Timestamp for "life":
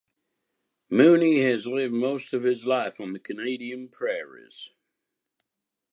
2.65-2.99